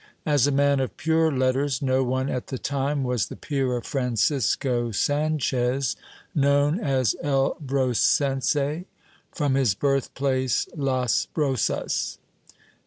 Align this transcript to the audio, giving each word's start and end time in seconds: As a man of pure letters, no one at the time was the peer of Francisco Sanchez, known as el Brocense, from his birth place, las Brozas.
As 0.25 0.47
a 0.47 0.51
man 0.51 0.79
of 0.79 0.97
pure 0.97 1.31
letters, 1.31 1.79
no 1.79 2.03
one 2.03 2.27
at 2.27 2.47
the 2.47 2.57
time 2.57 3.03
was 3.03 3.27
the 3.27 3.35
peer 3.35 3.77
of 3.77 3.85
Francisco 3.85 4.89
Sanchez, 4.89 5.95
known 6.33 6.79
as 6.79 7.15
el 7.21 7.55
Brocense, 7.63 8.85
from 9.31 9.53
his 9.53 9.75
birth 9.75 10.11
place, 10.15 10.67
las 10.75 11.27
Brozas. 11.35 12.17